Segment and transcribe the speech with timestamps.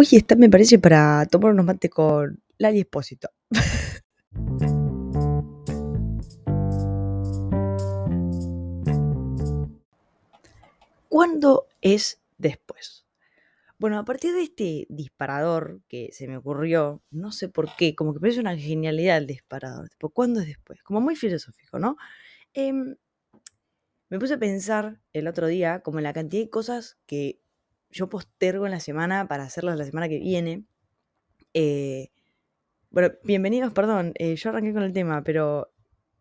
[0.00, 3.30] Oye, esta me parece para tomar unos mates con Lali Espósito.
[11.08, 13.06] ¿Cuándo es después?
[13.80, 18.14] Bueno, a partir de este disparador que se me ocurrió, no sé por qué, como
[18.14, 19.90] que parece una genialidad el disparador.
[20.14, 20.80] ¿cuándo es después?
[20.84, 21.96] Como muy filosófico, ¿no?
[22.54, 22.94] Em,
[24.10, 27.40] me puse a pensar el otro día como en la cantidad de cosas que
[27.90, 30.64] yo postergo en la semana para hacerlas la semana que viene.
[31.54, 32.10] Eh,
[32.90, 35.72] bueno, bienvenidos, perdón, eh, yo arranqué con el tema, pero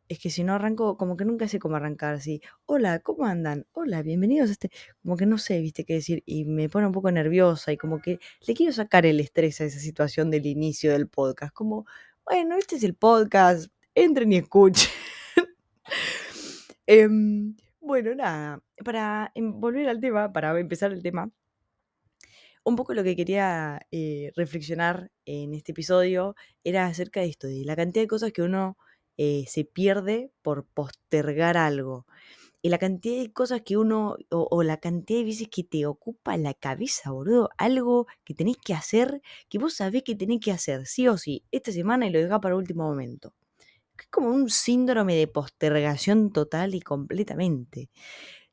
[0.10, 2.42] es que si no arranco, como que nunca sé cómo arrancar así.
[2.66, 3.66] Hola, ¿cómo andan?
[3.74, 4.72] Hola, bienvenidos a este.
[5.02, 8.02] Como que no sé, viste qué decir, y me pone un poco nerviosa y como
[8.02, 11.54] que le quiero sacar el estrés a esa situación del inicio del podcast.
[11.54, 11.86] Como,
[12.26, 14.90] bueno, este es el podcast, entren y escuchen.
[16.90, 21.30] Em, bueno, nada, para em, volver al tema, para empezar el tema,
[22.68, 26.36] un poco lo que quería eh, reflexionar en este episodio
[26.66, 28.78] era acerca de esto, de la cantidad de cosas que uno
[29.16, 32.06] eh, se pierde por postergar algo.
[32.62, 36.36] Y la cantidad de cosas que uno, o, la cantidad de veces que te ocupa
[36.36, 37.50] la cabeza, boludo.
[37.58, 41.46] Algo que tenés que hacer, que vos sabés que tenés que hacer, sí o sí,
[41.52, 43.34] esta semana y lo dejás para último momento.
[43.98, 47.90] Es como un síndrome de postergación total y completamente.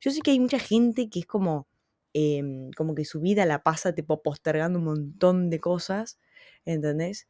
[0.01, 1.67] Yo sé que hay mucha gente que es como,
[2.15, 6.19] Em, como que su vida la pasa tipo postergando un montón de cosas,
[6.65, 7.29] ¿entendés?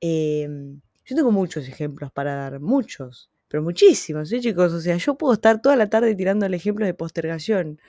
[0.00, 4.72] Em, yo tengo muchos ejemplos para dar, muchos, pero muchísimos, ¿sí, chicos?
[4.74, 7.80] O sea, yo puedo estar toda la tarde tirando el ejemplo de postergación.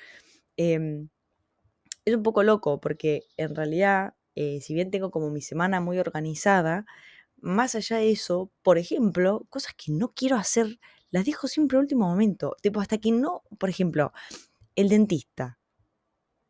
[0.58, 1.10] Em,
[2.06, 6.00] es un poco loco porque en realidad, eh, si bien tengo como mi semana muy
[6.00, 6.86] organizada,
[7.42, 10.80] más allá de eso, por ejemplo, cosas que no quiero hacer,
[11.12, 12.56] las dejo siempre al último momento.
[12.62, 14.14] Tipo, hasta que no, por ejemplo,
[14.76, 15.57] el dentista.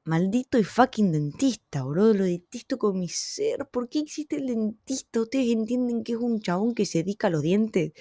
[0.07, 2.13] Maldito y fucking dentista, bro.
[2.13, 3.67] Lo detesto con mi ser.
[3.69, 5.19] ¿Por qué existe el dentista?
[5.19, 7.91] ¿Ustedes entienden que es un chabón que se dedica a los dientes?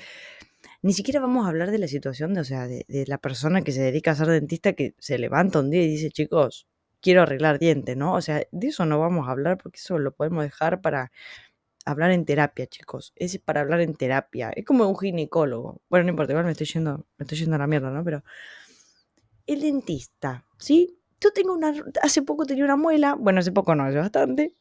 [0.83, 3.73] Ni siquiera vamos a hablar de la situación de, o sea, de, la persona que
[3.73, 6.69] se dedica a ser dentista que se levanta un día y dice, chicos,
[7.01, 8.15] quiero arreglar dientes, ¿no?
[8.15, 11.11] O sea, de eso no vamos a hablar porque eso lo podemos dejar para
[11.85, 13.15] hablar en terapia, chicos.
[13.17, 14.51] Es para hablar en terapia.
[14.51, 15.83] Es como un ginecólogo.
[15.91, 18.05] Bueno, no importa, igual me estoy yendo, me estoy yendo a la mierda, ¿no?
[18.05, 18.23] Pero
[19.47, 20.96] el dentista, ¿sí?
[21.21, 21.75] Yo tengo una.
[22.03, 23.15] Hace poco tenía una muela.
[23.15, 24.55] Bueno, hace poco no, hace bastante.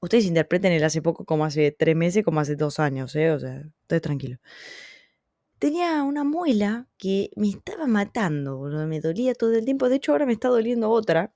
[0.00, 3.30] Ustedes interpreten el hace poco como hace tres meses, como hace dos años, ¿eh?
[3.30, 4.38] O sea, estoy tranquilo.
[5.58, 9.88] Tenía una muela que me estaba matando, me dolía todo el tiempo.
[9.88, 11.32] De hecho, ahora me está doliendo otra.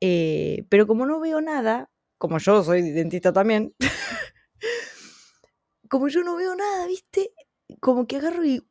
[0.00, 3.74] Eh, pero como no veo nada, como yo soy dentista también,
[5.88, 7.32] como yo no veo nada, ¿viste?
[7.80, 8.62] Como que agarro y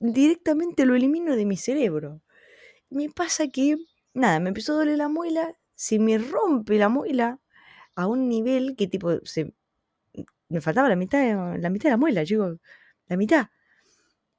[0.00, 2.22] directamente lo elimino de mi cerebro.
[2.90, 3.76] Me pasa que
[4.14, 7.40] nada, me empezó a doler la muela, se me rompe la muela
[7.94, 9.54] a un nivel que tipo, se,
[10.48, 12.58] me faltaba la mitad, de, la mitad de la muela, chicos,
[13.06, 13.46] la mitad.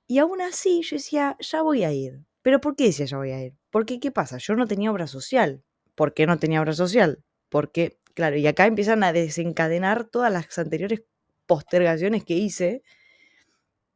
[0.07, 2.25] Y aún así yo decía, ya voy a ir.
[2.41, 3.55] ¿Pero por qué decía ya voy a ir?
[3.69, 4.37] Porque, ¿qué pasa?
[4.37, 5.63] Yo no tenía obra social.
[5.95, 7.23] ¿Por qué no tenía obra social?
[7.49, 11.03] Porque, claro, y acá empiezan a desencadenar todas las anteriores
[11.45, 12.83] postergaciones que hice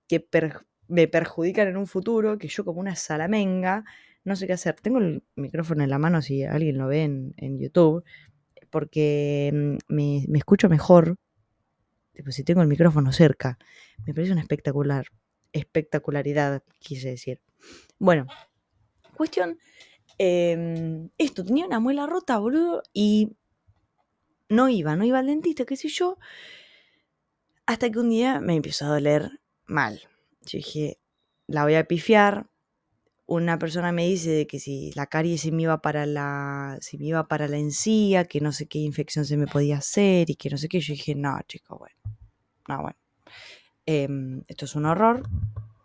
[0.07, 0.25] que
[0.87, 3.83] me perjudican en un futuro, que yo como una salamenga
[4.25, 4.75] no sé qué hacer.
[4.81, 8.03] Tengo el micrófono en la mano si alguien lo ve en, YouTube,
[8.69, 11.15] porque mm, me, escucho mejor,
[12.13, 13.57] tipo, si tengo el micrófono cerca.
[14.05, 15.05] Me parece una espectacular,
[15.53, 17.39] espectacularidad, quise decir.
[17.99, 18.25] Bueno,
[19.15, 19.59] cuestión,
[20.17, 23.37] em, esto, tenía una muela rota, boludo, y
[24.49, 26.17] no iba, no iba al dentista, qué sé yo,
[27.67, 30.01] hasta que un día me empezó a doler mal.
[30.41, 30.99] Yo dije,
[31.47, 32.47] la voy a pifiar,
[33.27, 36.97] una persona me dice de que si la caries se me iba para la, si
[36.97, 40.35] me iba para la encía, que no sé qué infección se me podía hacer y
[40.35, 40.79] que no sé qué.
[40.79, 41.95] Yo dije, no, chico, bueno,
[42.67, 42.97] no, bueno.
[43.87, 45.27] Em, esto es un horror.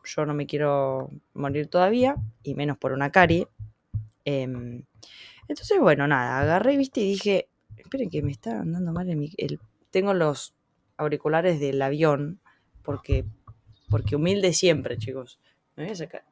[0.04, 3.48] Yo no me quiero morir todavía, y menos por una carie.
[4.24, 4.82] Em,
[5.48, 10.14] entonces, bueno, nada, agarré, viste, y dije, esperen que me está andando mal el, tengo
[10.14, 10.54] los
[10.96, 12.40] auriculares del avión,
[12.82, 13.24] porque,
[13.88, 15.40] porque humilde siempre, chicos.
[15.76, 16.29] Me voy a sacar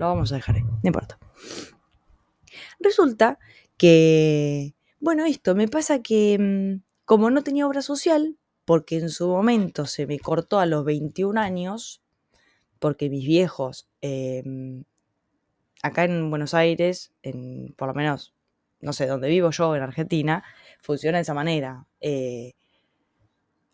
[0.00, 1.18] lo vamos a dejar ahí, no importa.
[2.80, 3.38] Resulta
[3.76, 9.28] que, bueno, esto me pasa que mm, como no tenía obra social, porque en su
[9.28, 12.02] momento se me cortó a los 21 años,
[12.78, 14.84] porque mis viejos, em,
[15.82, 18.34] acá en Buenos Aires, en, por lo menos,
[18.80, 20.44] no sé, donde vivo yo, en Argentina,
[20.80, 21.86] funciona de esa manera.
[22.00, 22.54] Eh,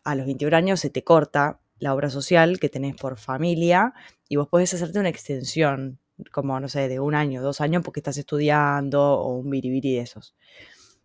[0.03, 3.93] a los 21 años se te corta la obra social que tenés por familia
[4.27, 5.99] y vos podés hacerte una extensión
[6.31, 10.01] como, no sé, de un año, dos años porque estás estudiando o un biribiri de
[10.01, 10.35] esos.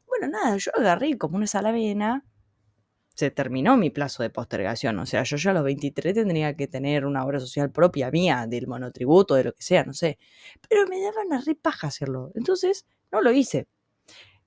[0.07, 2.25] Bueno, nada, yo agarré como una salavena.
[3.15, 4.99] Se terminó mi plazo de postergación.
[4.99, 8.47] O sea, yo ya a los 23 tendría que tener una obra social propia mía,
[8.49, 10.19] del monotributo, de lo que sea, no sé.
[10.69, 12.31] Pero me daba una re paja hacerlo.
[12.35, 13.69] Entonces, no lo hice.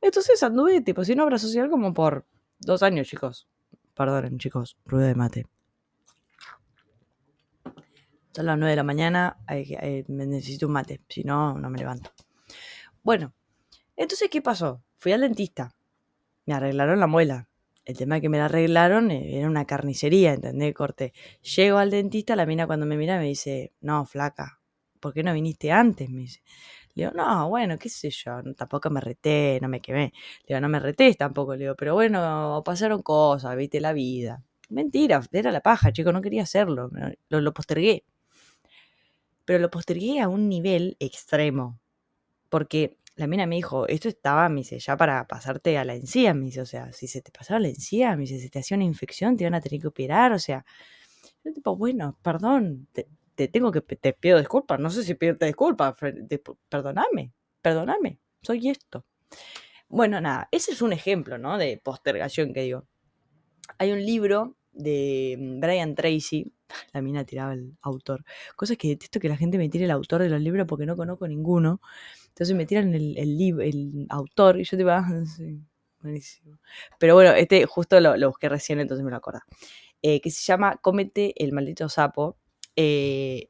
[0.02, 2.26] Entonces anduve tipo sin obra social como por
[2.60, 3.48] dos años, chicos.
[3.96, 5.55] Perdonen, chicos, ruido de mate.
[8.36, 11.78] Son las 9 de la mañana, eh, me necesito un mate, si no, no me
[11.78, 12.12] levanto.
[13.02, 13.34] Bueno,
[13.96, 14.84] entonces, ¿qué pasó?
[14.98, 15.74] Fui al dentista,
[16.46, 17.48] me arreglaron la muela.
[17.86, 20.74] El tema que me la arreglaron eh, era una carnicería, ¿entendés?
[20.74, 21.14] Corte.
[21.56, 24.60] Llego al dentista, la mina cuando me mira me dice, no, flaca,
[25.00, 26.10] ¿por qué no viniste antes?
[26.10, 26.42] Me dice.
[26.94, 30.12] Le digo, no, bueno, qué sé yo, tampoco me reté, no me quemé.
[30.42, 34.44] Le digo, no me reté tampoco, le digo, pero bueno, pasaron cosas, viste la vida.
[34.68, 36.90] Mentira, era la paja, chico, no quería hacerlo,
[37.30, 38.04] lo, lo postergué
[39.46, 41.80] pero lo postergué a un nivel extremo.
[42.50, 46.34] Porque la mina me dijo, esto estaba, me dice, ya para pasarte a la encía,
[46.34, 48.76] me dice, o sea, si se te pasaba la encía, me dice, si te hacía
[48.76, 50.66] una infección, te iban a tener que operar, o sea,
[51.44, 55.96] yo tipo, bueno, perdón, te, tengo que, te pido disculpas, no sé si pedirte disculpas,
[56.70, 59.06] perdóname, perdóname, soy esto.
[59.88, 61.58] Bueno, nada, ese es un ejemplo, ¿no?
[61.58, 62.88] De postergación que digo.
[63.78, 66.52] Hay un libro de mm, Brian Tracy,
[66.94, 68.24] la mina tiraba el autor,
[68.56, 70.96] cosas que detesto que la gente me tire el autor de los libros porque no
[70.96, 71.82] conozco ninguno,
[72.28, 75.08] entonces me tiran el, el, el autor y yo te digo, ah,
[76.02, 76.60] buenísimo.
[77.00, 79.42] Pero bueno, este justo lo, busqué recién, entonces me lo acuerdo.
[80.02, 82.38] Eh, que se llama Cómete el maldito sapo,
[82.76, 83.50] eh,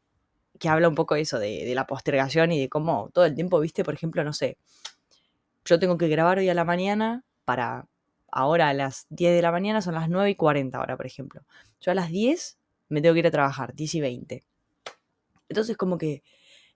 [0.59, 3.83] que habla un poco eso, de la postergación y de cómo todo el tiempo, viste,
[3.83, 4.57] por ejemplo, no sé,
[5.65, 7.87] yo tengo que grabar hoy a la mañana para
[8.35, 11.41] ahora a las 10 de la mañana son las 9 y 40 ahora, por ejemplo.
[11.79, 12.59] Yo a las 10
[12.89, 14.43] me tengo que ir a trabajar, 10 y 20.
[15.49, 16.21] Entonces como que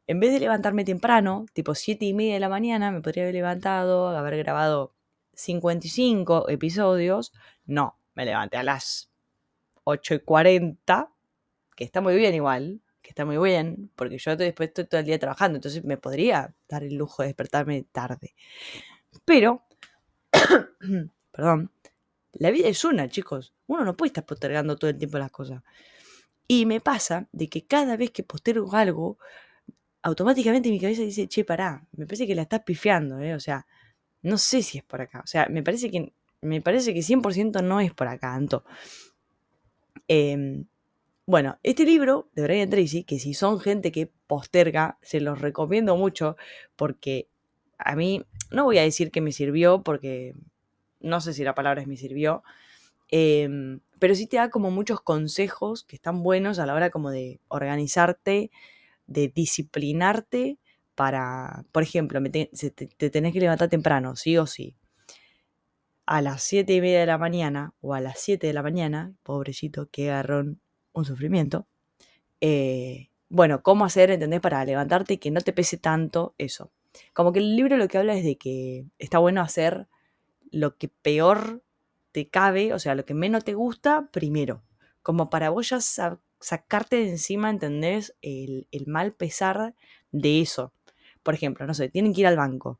[0.07, 3.35] en vez de levantarme temprano, tipo 7 y media de la mañana, me podría haber
[3.35, 4.95] levantado, haber grabado
[5.33, 7.33] 55 episodios.
[7.65, 9.12] No, me levanté a las
[9.83, 11.12] 8 y 40,
[11.75, 15.05] que está muy bien igual, que está muy bien, porque yo después estoy todo el
[15.05, 18.33] día trabajando, entonces me podría dar el lujo de despertarme tarde.
[19.25, 19.65] Pero
[21.31, 21.71] perdón,
[22.33, 23.53] la vida es una, chicos.
[23.67, 25.63] Uno no puede estar postergando todo el tiempo las cosas.
[26.47, 29.17] Y me pasa de que cada vez que postergo algo,
[30.01, 33.35] automáticamente mi cabeza dice, che, pará, me parece que la estás pifiando, ¿eh?
[33.35, 33.67] O sea,
[34.21, 35.21] no sé si es por acá.
[35.23, 38.39] O sea, me parece que, me parece que 100% no es por acá.
[40.07, 40.65] Em,
[41.25, 45.95] bueno, este libro de Brian Tracy, que si son gente que posterga, se los recomiendo
[45.97, 46.37] mucho
[46.75, 47.29] porque
[47.77, 50.35] a mí, no voy a decir que me sirvió porque
[51.00, 52.44] no sé si la palabra es me sirvió,
[53.10, 57.12] em, pero sí te da como muchos consejos que están buenos a la hora como
[57.12, 58.51] de organizarte,
[59.07, 60.60] de disciplinarte
[60.96, 62.50] para, por ejemplo, te,
[62.98, 64.75] te, tenés que levantar temprano, sí o sí.
[66.06, 69.13] A las 7 y media de la mañana o a las 7 de la mañana,
[69.24, 70.60] pobrecito, que agarrón
[70.92, 71.68] un sufrimiento.
[72.42, 76.72] Eh, bueno, ¿cómo hacer, entendés, para levantarte y que no te pese tanto eso?
[77.13, 79.88] Como que el libro lo que habla es de que está bueno hacer
[80.51, 81.63] lo que peor
[82.12, 84.63] te cabe, o sea, lo que menos te gusta, primero.
[85.01, 85.80] Como para vos ya
[86.40, 88.16] sacarte de encima, ¿entendés?
[88.22, 89.75] El, mal pesar
[90.12, 90.74] de eso.
[91.24, 92.80] Por ejemplo, no sé, tienen que ir al banco.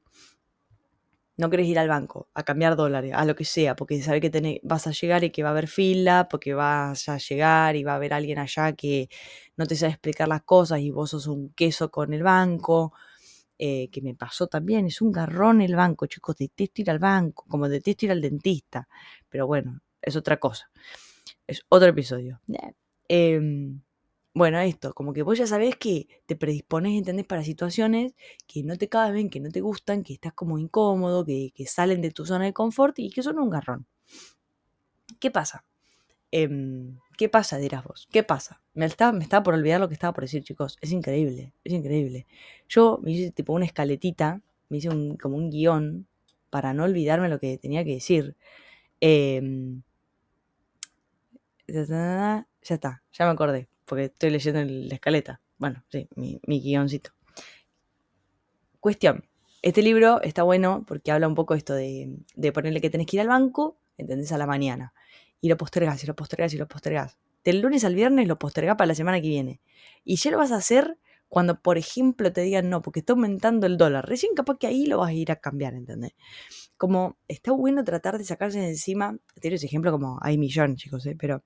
[1.38, 4.62] No querés ir al banco a cambiar dólares, a lo que sea, porque sabes que
[4.64, 7.94] vas a llegar y que va a haber fila, porque vas a llegar y va
[7.94, 9.10] a haber alguien allá que
[9.56, 12.94] no te sabe explicar las cosas y vos sos un queso con el banco,
[13.60, 17.46] eh, que me pasó también, es un garrón el banco, chicos, detesto ir al banco,
[17.50, 18.88] como detesto ir al dentista,
[19.28, 20.72] pero bueno, es otra cosa,
[21.46, 22.40] es otro episodio.
[23.10, 23.82] Em,
[24.34, 27.26] bueno, esto, como que vos ya sabés que te predispones, ¿entendés?
[27.26, 28.14] Para situaciones
[28.48, 32.02] que no te caben, que no te gustan, que estás como incómodo, que, que salen
[32.02, 33.88] de tu zona de confort y que son un garrón.
[35.20, 35.66] ¿Qué pasa?
[36.32, 37.58] Em, ¿Qué pasa?
[37.58, 38.08] Dirás vos.
[38.14, 38.62] ¿Qué pasa?
[38.74, 40.78] Me estaba, me por olvidar lo que estaba por decir, chicos.
[40.80, 42.26] Es increíble, es increíble.
[42.70, 46.08] Yo me hice tipo una escaletita, me hice un, como un guion
[46.50, 48.38] para no olvidarme lo que tenía que decir.
[49.02, 49.82] Em,
[51.68, 55.42] ya está, ya me acordé, porque estoy leyendo la escaleta.
[55.58, 57.12] Bueno, sí, mi, mi guioncito.
[58.80, 59.26] Cuestión.
[59.62, 63.18] Este libro está bueno porque habla un poco esto de, de ponerle que tenés que
[63.18, 64.32] ir al banco, ¿entendés?
[64.32, 64.94] A la mañana
[65.42, 67.18] y lo postergas y lo postergas y lo postergas.
[67.44, 69.62] Del lunes al viernes lo postergas para la semana que viene.
[70.04, 70.98] Y ya lo vas a hacer
[71.30, 74.10] cuando, por ejemplo, te digan no, porque está aumentando el dólar.
[74.10, 76.14] Recién capaz que ahí lo vas a ir a cambiar, ¿entendés?
[76.76, 81.06] Como está bueno tratar de sacarse de encima, te ese ejemplo como hay millones, chicos,
[81.06, 81.16] ¿eh?
[81.18, 81.44] pero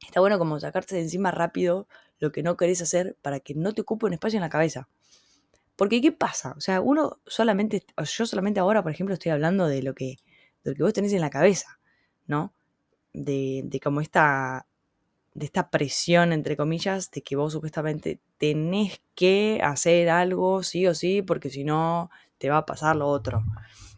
[0.00, 1.88] está bueno como sacarse de encima rápido
[2.18, 4.88] lo que no querés hacer para que no te ocupe un espacio en la cabeza.
[5.74, 6.54] Porque ¿qué pasa?
[6.56, 10.16] O sea, uno solamente, yo solamente ahora, por ejemplo, estoy hablando de lo que,
[10.64, 11.78] de lo que vos tenés en la cabeza,
[12.26, 12.54] ¿no?
[13.18, 14.66] De, de como esta,
[15.32, 20.94] de esta presión, entre comillas, de que vos supuestamente tenés que hacer algo sí o
[20.94, 23.42] sí, porque si no te va a pasar lo otro.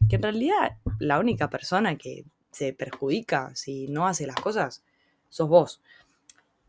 [0.09, 4.83] Que en realidad la única persona que se perjudica si no hace las cosas
[5.29, 5.81] sos vos.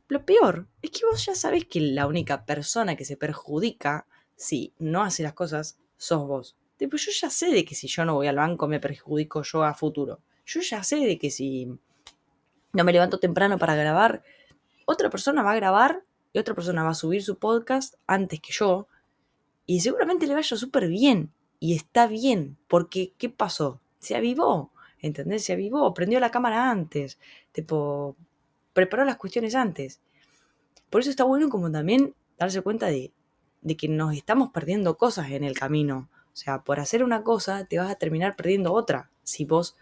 [0.08, 4.74] Lo peor es que vos ya sabés que la única persona que se perjudica si
[4.80, 6.56] no hace las cosas sos vos.
[6.80, 9.64] Después yo ya sé de que si yo no voy al banco me perjudico yo
[9.64, 10.20] a futuro.
[10.46, 11.78] Yo ya sé de que si
[12.74, 14.24] no me levanto temprano para grabar,
[14.86, 18.52] otra persona va a grabar y otra persona va a subir su podcast antes que
[18.52, 18.88] yo
[19.66, 23.82] y seguramente le vaya súper bien y está bien porque ¿qué pasó?
[24.00, 25.46] Se avivó, ¿entendés?
[25.46, 27.20] Se avivó, prendió la cámara antes,
[27.52, 28.16] tipo,
[28.74, 30.02] preparó las cuestiones antes.
[30.90, 33.14] Por eso está bueno como también darse cuenta de,
[33.62, 36.10] de que nos estamos perdiendo cosas en el camino.
[36.34, 39.76] O sea, por hacer una cosa te vas a terminar perdiendo otra si vos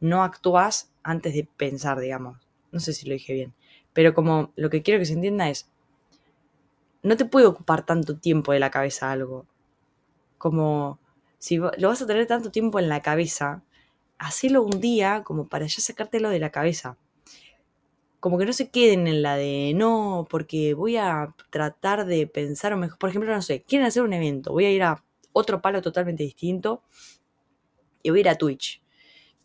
[0.00, 2.36] no actúas antes de pensar, digamos.
[2.70, 3.54] No sé si lo dije bien.
[3.94, 5.70] Pero como lo que quiero que se entienda es,
[7.02, 9.46] no te puede ocupar tanto tiempo de la cabeza algo.
[10.36, 11.00] Como
[11.38, 13.62] si lo vas a tener tanto tiempo en la cabeza,
[14.18, 16.98] hacelo un día como para ya sacártelo de la cabeza.
[18.20, 22.76] Como que no se queden en la de no, porque voy a tratar de pensar
[22.76, 22.98] mejor.
[22.98, 26.24] Por ejemplo, no sé, quieren hacer un evento, voy a ir a otro palo totalmente
[26.24, 26.82] distinto
[28.02, 28.82] y voy a ir a Twitch.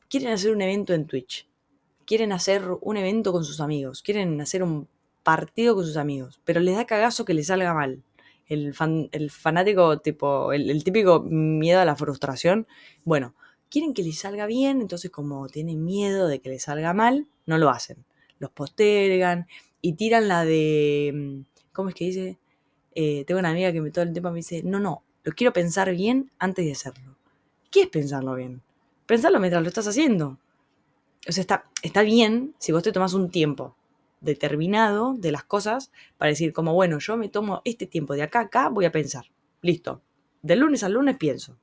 [0.10, 1.48] Quieren hacer un evento en Twitch
[2.06, 4.88] quieren hacer un evento con sus amigos, quieren hacer un
[5.24, 8.04] partido con sus amigos, pero les da cagazo que les salga mal.
[8.48, 8.74] El,
[9.32, 12.68] fanático, tipo, el, típico miedo a la frustración.
[13.04, 13.34] Bueno,
[13.70, 17.58] quieren que les salga bien, entonces como tienen miedo de que les salga mal, no
[17.58, 18.06] lo hacen.
[18.38, 19.48] Los postergan
[19.82, 21.12] y tiran la de...
[21.14, 21.42] Mm,
[21.72, 22.38] ¿Cómo es que dice?
[22.94, 25.52] Eh, tengo una amiga que me todo el tiempo me dice, no, no, lo quiero
[25.52, 27.16] pensar bien antes de hacerlo.
[27.72, 28.62] ¿Qué es pensarlo bien?
[29.08, 30.38] Pensarlo mientras lo estás haciendo
[31.28, 33.78] o sea, está, está bien si vos te tomas un tiempo
[34.20, 38.40] determinado de las cosas para decir como, bueno, yo me tomo este tiempo de acá
[38.40, 39.26] a acá, voy a pensar.
[39.62, 40.02] Listo.
[40.42, 41.58] Del lunes al lunes pienso.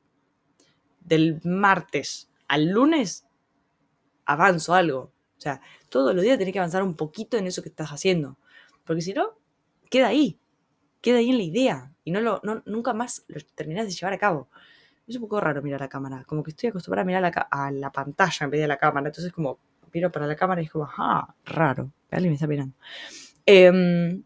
[1.01, 3.27] Del martes al lunes
[4.25, 5.13] avanzo algo.
[5.39, 8.39] O sea, todos los días tenés que avanzar un poquito en eso que estás haciendo.
[8.85, 9.39] Porque si no,
[9.89, 10.39] queda ahí.
[11.01, 11.95] Queda ahí en la idea.
[12.03, 14.49] Y no lo, no, nunca más lo terminás de llevar a cabo
[15.11, 16.25] es un poco raro mirar la cámara.
[16.27, 19.09] Como que estoy acostumbrada a mirar a la pantalla en vez de la cámara.
[19.09, 19.59] Entonces, como
[19.93, 21.91] miro para la cámara y es como, ah, raro.
[22.11, 22.75] Alguien me está mirando.
[23.47, 24.23] Em,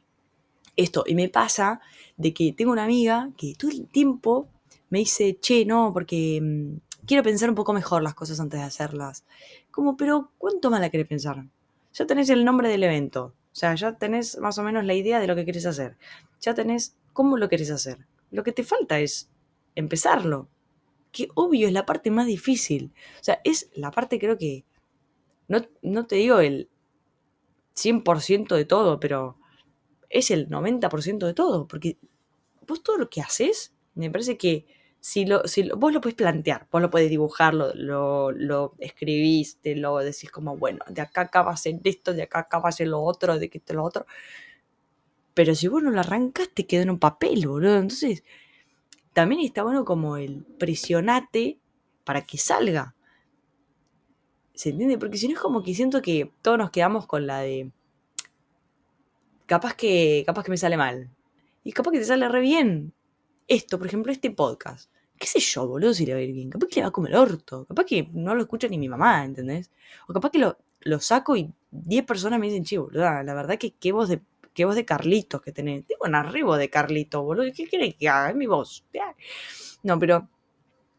[0.76, 1.80] esto, y me pasa
[2.16, 4.48] de que tengo una amiga que todo el tiempo
[4.90, 8.66] me dice, che, no, porque mm, quiero pensar un poco mejor las cosas antes de
[8.66, 9.24] hacerlas.
[9.70, 11.44] Como, pero ¿cuánto más la querés pensar?
[11.92, 13.34] Ya tenés el nombre del evento.
[13.52, 15.96] O sea, ya tenés más o menos la idea de lo que querés hacer.
[16.40, 18.06] Ya tenés cómo lo querés hacer.
[18.30, 19.30] Lo que te falta es
[19.76, 20.48] empezarlo
[21.14, 22.92] que obvio es la parte más difícil.
[23.20, 24.64] O sea, es la parte creo que,
[25.48, 26.68] no, no te digo el
[27.74, 29.38] 100% de todo, pero
[30.10, 31.98] es el 90% de todo, porque
[32.66, 34.66] vos todo lo que haces, me parece que
[35.00, 38.74] si, lo, si vos lo podés plantear, vos lo podés dibujar, lo, lo, lo,
[39.62, 42.70] lo decís como, bueno, de acá acá va a ser esto, de acá acá va
[42.70, 44.06] a ser lo otro, de que esto lo otro.
[45.34, 47.76] Pero si vos no lo arrancas, te queda en un papel, boludo.
[47.76, 48.24] Entonces,
[49.14, 51.58] también está bueno como el presionate
[52.04, 52.94] para que salga.
[54.54, 54.98] ¿Se entiende?
[54.98, 57.70] Porque si no es como que siento que todos nos quedamos con la de.
[59.46, 60.24] Capaz que.
[60.26, 61.10] Capaz que me sale mal.
[61.62, 62.92] Y capaz que te sale re bien.
[63.48, 64.90] Esto, por ejemplo, este podcast.
[65.16, 66.50] ¿Qué sé yo, boludo, si le va a ir bien?
[66.50, 67.64] Capaz que le va a comer el orto.
[67.66, 69.70] Capaz que no lo escucha ni mi mamá, ¿entendés?
[70.08, 73.58] O capaz que lo, lo saco y 10 personas me dicen, chivo, boludo, la verdad
[73.58, 74.20] que qué voz de
[74.54, 75.84] qué voz de Carlitos que tenés.
[75.86, 77.50] Tengo un arribo de Carlitos, boludo.
[77.54, 78.30] ¿Qué querés que haga?
[78.30, 78.84] Es mi voz.
[79.82, 80.28] No, pero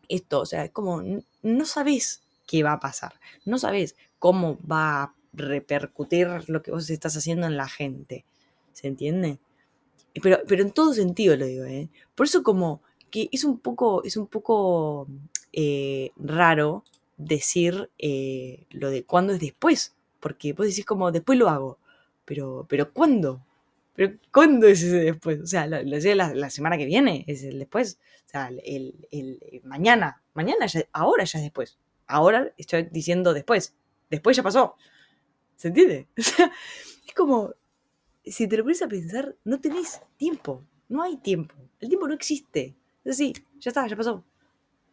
[0.10, 1.02] esto, o sea, es como,
[1.42, 3.20] no sabes qué va a pasar.
[3.46, 8.26] No sabes cómo va a repercutir lo que vos estás haciendo en la gente.
[8.74, 9.40] ¿Se entiende?
[10.22, 11.90] Pero, pero en todo sentido lo digo, ¿eh?
[12.14, 15.08] Por eso como que es un poco, es un poco
[15.54, 16.84] eh, raro
[17.18, 19.96] decir eh, lo de cuándo es después.
[20.20, 21.78] Porque vos decís como después lo hago.
[22.26, 23.45] Pero, pero ¿cuándo?
[23.96, 25.40] ¿Pero cuándo es ese después?
[25.42, 27.98] O sea, la, la, semana que viene es el después.
[28.26, 30.22] O sea, el, el, mañana.
[30.34, 31.78] Mañana ya, ahora ya es después.
[32.06, 33.74] Ahora estoy diciendo después.
[34.10, 34.76] Después ya pasó.
[35.56, 36.08] ¿Se entiende?
[36.18, 36.52] O sea,
[37.08, 37.54] es como,
[38.26, 40.64] si te lo pones a pensar, no tenés tiempo.
[40.90, 41.56] No hay tiempo.
[41.80, 42.76] El tiempo no existe.
[43.06, 44.24] Es así, ya está, ya pasó.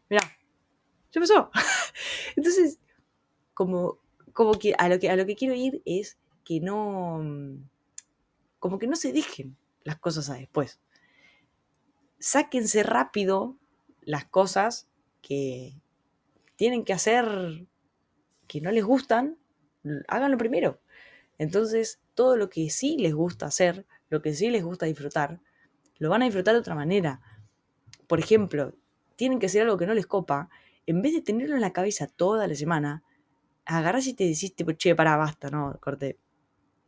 [0.09, 0.23] Mirá,
[1.11, 1.50] ya pasó.
[2.37, 2.78] Entonces,
[3.54, 3.99] como,
[4.32, 7.68] como que a lo que a lo que quiero ir es que no, mm,
[8.62, 10.78] como que no se dejen las cosas a después.
[12.21, 13.59] sáquense rápido
[14.02, 14.87] las cosas
[15.21, 15.75] que
[16.54, 17.66] tienen que hacer
[18.47, 19.37] que no les gustan,
[20.07, 20.81] háganlo primero.
[21.38, 25.40] Entonces, todo lo que sí les gusta hacer, lo que sí les gusta disfrutar,
[25.99, 27.21] lo van a disfrutar de otra manera.
[28.07, 28.76] Por ejemplo,
[29.16, 30.50] tienen que hacer algo que no les copa,
[30.87, 33.02] en vez de tenerlo en la cabeza toda la semana,
[33.64, 36.21] agarras y te decís, tipo, che, para, basta, no, corte.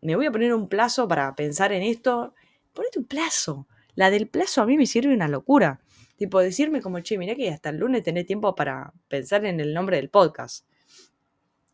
[0.04, 2.34] Me voy a poner un plazo para pensar en esto.
[2.74, 3.66] Ponete un plazo.
[3.94, 5.80] La del plazo a mí me sirve una locura.
[6.16, 9.72] Tipo, decirme como, che, mira que hasta el lunes tenés tiempo para pensar en el
[9.72, 10.66] nombre del podcast.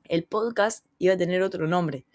[0.04, 2.06] El podcast iba a tener otro nombre.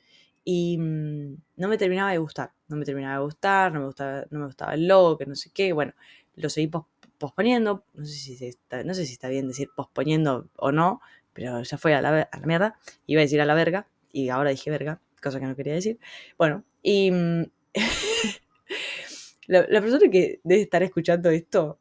[0.46, 2.54] Y mm, no me terminaba de gustar.
[2.70, 5.36] No me terminaba de gustar, no me gustaba, no me gustaba el logo, que no
[5.36, 5.74] sé qué.
[5.74, 5.92] Bueno,
[6.36, 6.72] lo seguí
[7.18, 7.84] posponiendo.
[7.94, 11.02] No sé, si está, no sé si está bien decir posponiendo o no,
[11.34, 12.80] pero ya fue a la, a la mierda.
[13.06, 16.00] Iba a decir a la verga, y ahora dije verga, cosa que no quería decir.
[16.38, 17.44] Bueno, y mm,
[19.48, 21.80] la, persona que debe estar escuchando esto,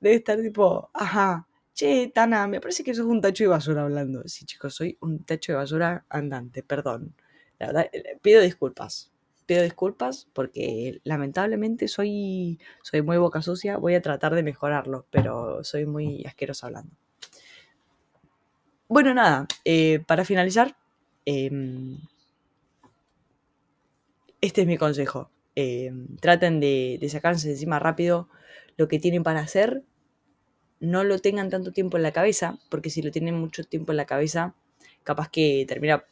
[0.00, 4.22] debe estar tipo, ajá, che, Tana, me parece que sos un tacho de basura hablando.
[4.26, 7.14] Sí, chicos, soy un tacho de basura andante, perdón.
[7.58, 9.12] La verdad, eh, pido disculpas.
[9.46, 13.76] Pido disculpas porque lamentablemente soy, soy muy boca sucia.
[13.78, 16.92] Voy a tratar de mejorarlo, pero soy muy asquerosa hablando.
[18.90, 20.76] Bueno, nada, eh, para finalizar,
[21.24, 21.96] em,
[24.40, 25.30] este es mi consejo.
[25.54, 28.28] Em, traten de, de sacarse de encima rápido
[28.76, 29.82] lo que tienen para hacer.
[30.80, 33.96] No lo tengan tanto tiempo en la cabeza, porque si lo tienen mucho tiempo en
[33.98, 34.54] la cabeza,
[35.04, 36.04] capaz que termina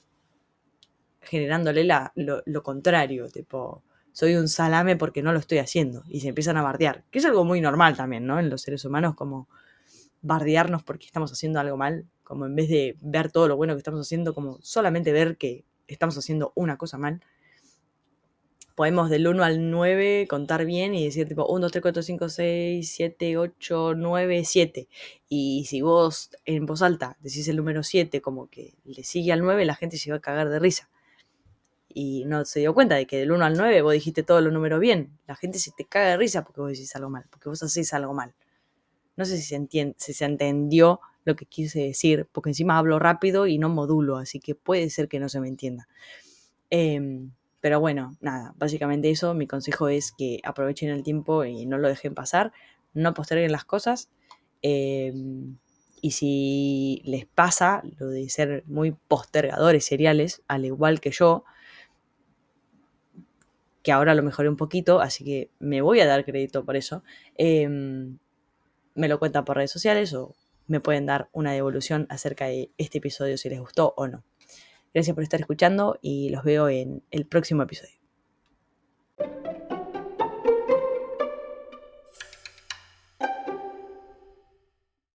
[1.22, 3.82] generándole lo, lo, contrario, tipo,
[4.12, 7.24] soy un salame porque no lo estoy haciendo, y se empiezan a bardear, que es
[7.24, 8.38] algo muy normal también, ¿no?
[8.38, 9.48] En los seres humanos, como
[10.22, 13.78] bardearnos porque estamos haciendo algo mal, como en vez de ver todo lo bueno que
[13.78, 17.20] estamos haciendo, como solamente ver que estamos haciendo una cosa mal.
[18.78, 22.28] Podemos del 1 al 9 contar bien y decir tipo 1, 2, 3, 4, 5,
[22.28, 24.88] 6, 7, 8, 9, 7.
[25.28, 29.40] Y si vos en voz alta decís el número 7 como que le sigue al
[29.40, 30.88] 9, la gente se va a cagar de risa.
[31.88, 34.52] Y no se dio cuenta de que del 1 al 9 vos dijiste todos los
[34.52, 35.10] números bien.
[35.26, 37.92] La gente se te caga de risa porque vos decís algo mal, porque vos hacés
[37.94, 38.32] algo mal.
[39.16, 43.00] No sé si se, entiende, si se entendió lo que quise decir, porque encima hablo
[43.00, 45.88] rápido y no modulo, así que puede ser que no se me entienda.
[46.70, 51.78] Em, pero bueno, nada, básicamente eso, mi consejo es que aprovechen el tiempo y no
[51.78, 52.52] lo dejen pasar,
[52.94, 54.10] no posterguen las cosas.
[54.62, 55.56] Em,
[56.00, 61.44] y si les pasa lo de ser muy postergadores seriales, al igual que yo,
[63.82, 67.02] que ahora lo mejoré un poquito, así que me voy a dar crédito por eso,
[67.36, 68.18] em,
[68.94, 70.34] me lo cuentan por redes sociales o
[70.66, 74.24] me pueden dar una devolución acerca de este episodio si les gustó o no.
[74.94, 77.97] Gracias por estar escuchando y los veo en el próximo episodio.